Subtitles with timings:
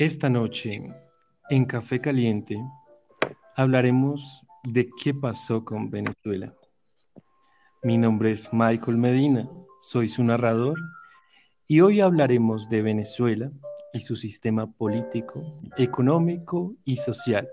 [0.00, 0.80] Esta noche,
[1.50, 2.56] en Café Caliente,
[3.56, 6.54] hablaremos de qué pasó con Venezuela.
[7.82, 9.48] Mi nombre es Michael Medina,
[9.80, 10.78] soy su narrador
[11.66, 13.50] y hoy hablaremos de Venezuela
[13.92, 15.42] y su sistema político,
[15.76, 17.48] económico y social.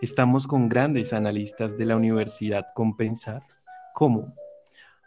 [0.00, 3.42] Estamos con grandes analistas de la Universidad Compensar,
[3.92, 4.32] como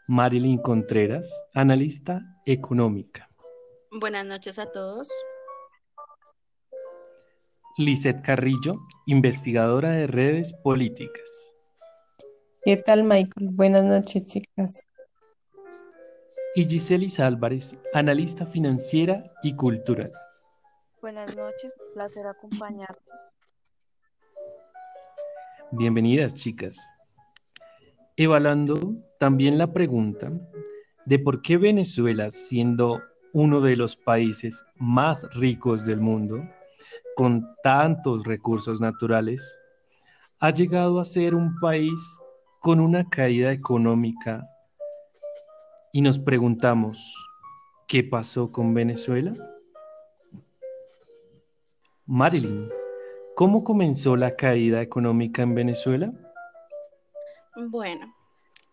[0.09, 3.29] Marilyn Contreras, analista económica.
[3.91, 5.07] Buenas noches a todos.
[7.77, 11.55] Lizeth Carrillo, investigadora de redes políticas.
[12.63, 13.49] ¿Qué tal, Michael?
[13.49, 14.87] Buenas noches, chicas.
[16.53, 20.11] Y Giselis Álvarez, analista financiera y cultural.
[21.01, 23.09] Buenas noches, placer acompañarte.
[25.71, 26.77] Bienvenidas, chicas.
[28.15, 30.31] Evaluando también la pregunta
[31.05, 33.01] de por qué Venezuela, siendo
[33.33, 36.47] uno de los países más ricos del mundo,
[37.15, 39.59] con tantos recursos naturales,
[40.39, 42.19] ha llegado a ser un país
[42.59, 44.49] con una caída económica
[45.91, 47.15] y nos preguntamos,
[47.87, 49.33] ¿qué pasó con Venezuela?
[52.05, 52.67] Marilyn,
[53.35, 56.11] ¿cómo comenzó la caída económica en Venezuela?
[57.55, 58.13] Bueno,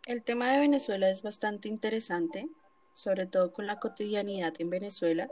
[0.07, 2.49] el tema de Venezuela es bastante interesante,
[2.95, 5.29] sobre todo con la cotidianidad en Venezuela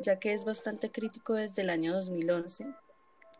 [0.00, 2.66] ya que es bastante crítico desde el año 2011,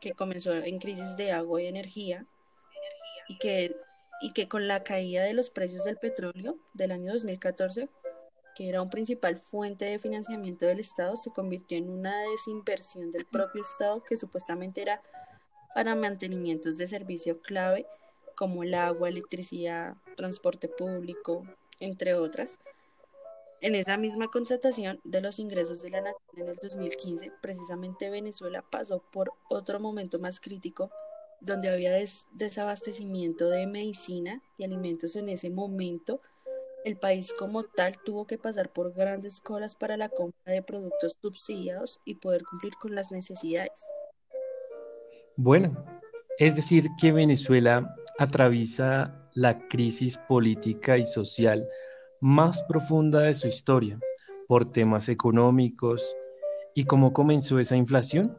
[0.00, 2.26] que comenzó en crisis de agua y energía,
[3.28, 3.76] y que,
[4.21, 7.88] y que con la caída de los precios del petróleo del año 2014,
[8.54, 13.25] que era un principal fuente de financiamiento del Estado, se convirtió en una desinversión del
[13.25, 15.00] propio Estado que supuestamente era
[15.75, 17.87] para mantenimientos de servicio clave
[18.37, 21.44] como el agua, electricidad, transporte público,
[21.78, 22.59] entre otras,
[23.62, 28.65] en esa misma constatación de los ingresos de la nación en el 2015, precisamente Venezuela
[28.71, 30.91] pasó por otro momento más crítico,
[31.41, 31.93] donde había
[32.32, 36.20] desabastecimiento de medicina y alimentos en ese momento.
[36.84, 41.19] El país como tal tuvo que pasar por grandes colas para la compra de productos
[41.20, 43.84] subsidiados y poder cumplir con las necesidades.
[45.37, 45.84] Bueno,
[46.38, 51.69] es decir que Venezuela atraviesa la crisis política y social
[52.20, 53.98] más profunda de su historia
[54.47, 56.14] por temas económicos
[56.75, 58.36] y cómo comenzó esa inflación?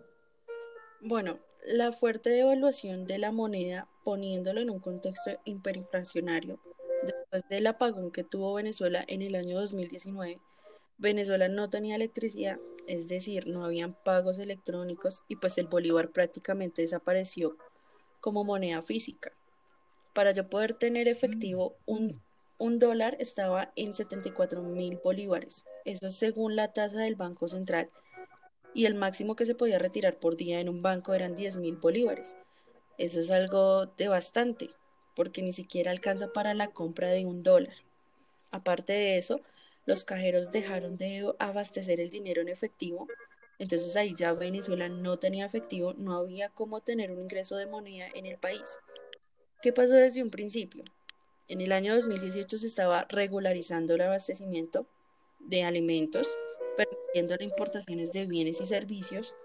[1.01, 6.59] Bueno, la fuerte devaluación de la moneda, poniéndolo en un contexto hiperinflacionario,
[7.03, 10.39] después del apagón que tuvo Venezuela en el año 2019,
[10.97, 16.83] Venezuela no tenía electricidad, es decir, no habían pagos electrónicos y pues el bolívar prácticamente
[16.83, 17.57] desapareció
[18.19, 19.31] como moneda física.
[20.13, 22.21] Para yo poder tener efectivo un
[22.61, 27.89] un dólar estaba en 74 mil bolívares, eso es según la tasa del Banco Central,
[28.75, 31.77] y el máximo que se podía retirar por día en un banco eran 10 mil
[31.77, 32.35] bolívares.
[32.99, 34.69] Eso es algo devastante,
[35.15, 37.73] porque ni siquiera alcanza para la compra de un dólar.
[38.51, 39.41] Aparte de eso,
[39.87, 43.07] los cajeros dejaron de abastecer el dinero en efectivo,
[43.57, 48.05] entonces ahí ya Venezuela no tenía efectivo, no había cómo tener un ingreso de moneda
[48.13, 48.77] en el país.
[49.63, 50.83] ¿Qué pasó desde un principio?
[51.51, 54.87] En el año 2018 se estaba regularizando el abastecimiento
[55.41, 56.25] de alimentos,
[56.77, 59.35] permitiendo las importaciones de bienes y servicios.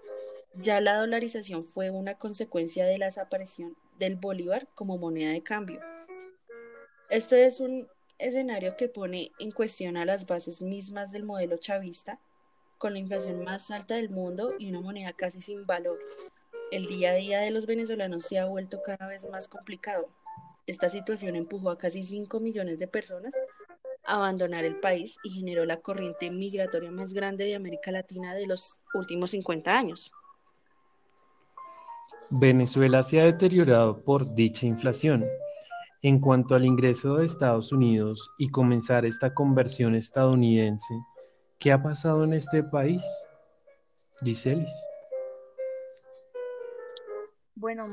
[0.55, 5.81] Ya la dolarización fue una consecuencia de la desaparición del bolívar como moneda de cambio.
[7.09, 7.89] Esto es un
[8.19, 12.21] escenario que pone en cuestión a las bases mismas del modelo chavista,
[12.77, 15.99] con la inflación más alta del mundo y una moneda casi sin valor.
[16.71, 20.07] El día a día de los venezolanos se ha vuelto cada vez más complicado.
[20.67, 23.33] Esta situación empujó a casi 5 millones de personas
[24.05, 28.47] a abandonar el país y generó la corriente migratoria más grande de América Latina de
[28.47, 30.11] los últimos 50 años.
[32.29, 35.25] Venezuela se ha deteriorado por dicha inflación.
[36.01, 40.93] En cuanto al ingreso de Estados Unidos y comenzar esta conversión estadounidense,
[41.59, 43.01] ¿qué ha pasado en este país?
[44.21, 44.69] Giselis.
[47.55, 47.87] Bueno,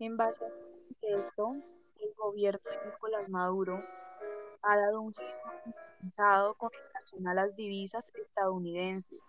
[0.00, 0.71] en base a
[1.02, 1.54] esto,
[1.98, 3.80] el gobierno de Nicolás Maduro
[4.62, 9.20] ha dado un giro con relación a las divisas estadounidenses,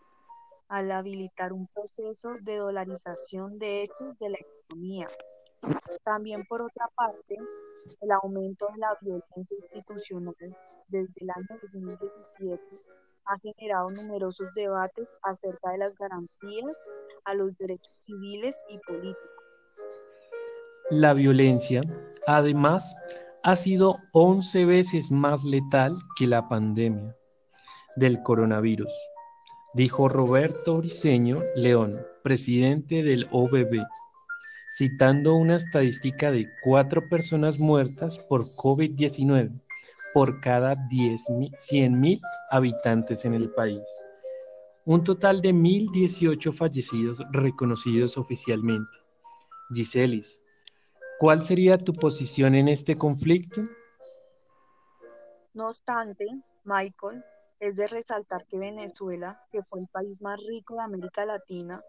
[0.67, 5.05] al habilitar un proceso de dolarización de hechos de la economía.
[6.03, 7.37] También, por otra parte,
[8.01, 10.35] el aumento de la violencia institucional
[10.87, 12.61] desde el año 2017
[13.25, 16.75] ha generado numerosos debates acerca de las garantías
[17.23, 19.42] a los derechos civiles y políticos
[21.01, 21.81] la violencia,
[22.27, 22.95] además,
[23.43, 27.15] ha sido 11 veces más letal que la pandemia
[27.95, 28.91] del coronavirus.
[29.73, 33.83] dijo Roberto Briceño León, presidente del OBB,
[34.77, 39.51] citando una estadística de cuatro personas muertas por COVID-19
[40.13, 43.81] por cada 100.000 habitantes en el país.
[44.85, 48.91] Un total de 1.018 fallecidos reconocidos oficialmente.
[49.73, 50.42] Giselis,
[51.23, 53.61] ¿cuál sería tu posición en este conflicto?
[55.53, 56.27] No obstante,
[56.65, 57.23] Michael,
[57.61, 61.79] es de resaltar que Venezuela, que fue el país más rico de América Latina,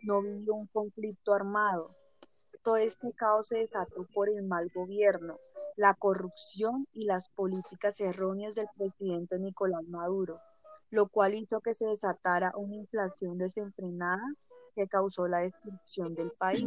[0.00, 1.88] no vivió un conflicto armado.
[2.62, 5.36] Todo este caos se desató por el mal gobierno,
[5.76, 10.40] la corrupción y las políticas erróneas del presidente Nicolás Maduro,
[10.88, 14.24] lo cual hizo que se desatara una inflación desenfrenada
[14.74, 16.64] que causó la destrucción del país.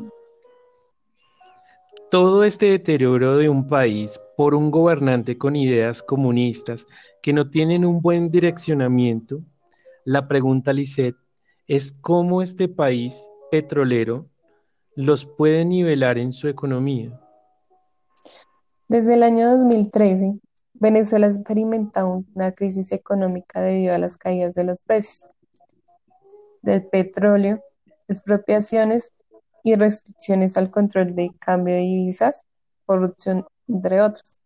[2.14, 6.86] Todo este deterioro de un país por un gobernante con ideas comunistas
[7.24, 9.40] que no tienen un buen direccionamiento,
[10.06, 11.16] la pregunta, Lisette,
[11.68, 13.20] es cómo este país
[13.50, 14.30] petrolero
[14.96, 17.20] los puede nivelar en su economía.
[18.88, 20.40] Desde el año 2013,
[20.76, 25.26] Venezuela ha experimentado una crisis económica debido a las caídas de los precios
[26.62, 27.64] del petróleo,
[28.08, 29.12] expropiaciones
[29.64, 32.46] y restricciones al control de cambio de divisas,
[32.86, 34.42] corrupción, entre otros.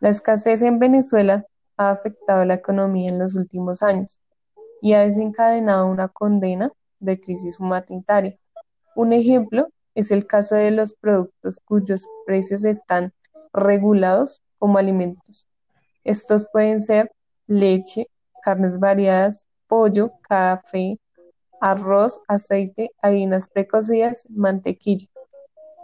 [0.00, 1.44] La escasez en Venezuela
[1.76, 4.20] ha afectado la economía en los últimos años
[4.80, 6.70] y ha desencadenado una condena
[7.00, 8.38] de crisis humanitaria.
[8.94, 13.12] Un ejemplo es el caso de los productos cuyos precios están
[13.52, 15.48] regulados como alimentos.
[16.04, 17.10] Estos pueden ser
[17.46, 18.08] leche,
[18.42, 20.98] carnes variadas, pollo, café,
[21.60, 25.06] arroz, aceite, harinas precocidas, mantequilla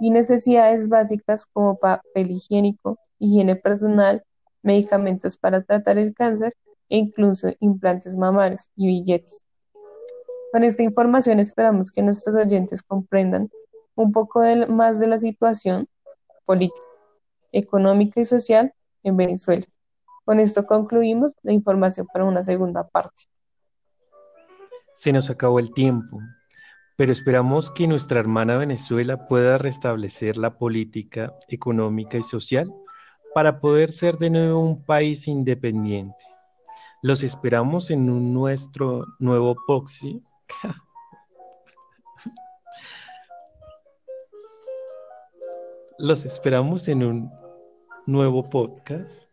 [0.00, 4.24] y necesidades básicas como papel higiénico, higiene personal,
[4.62, 6.54] medicamentos para tratar el cáncer
[6.88, 9.44] e incluso implantes mamarios y billetes.
[10.52, 13.50] Con esta información esperamos que nuestros oyentes comprendan
[13.96, 15.88] un poco más de la situación
[16.44, 16.80] política,
[17.52, 18.72] económica y social
[19.02, 19.64] en Venezuela.
[20.24, 23.24] Con esto concluimos la información para una segunda parte.
[24.94, 26.20] Se nos acabó el tiempo,
[26.96, 32.72] pero esperamos que nuestra hermana Venezuela pueda restablecer la política económica y social
[33.34, 36.24] para poder ser de nuevo un país independiente.
[37.02, 40.22] Los esperamos en un nuestro nuevo Poxy.
[45.98, 47.30] Los esperamos en un
[48.06, 49.30] nuevo podcast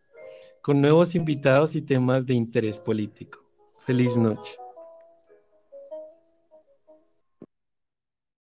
[0.62, 3.38] con nuevos invitados y temas de interés político.
[3.78, 4.61] Feliz noche.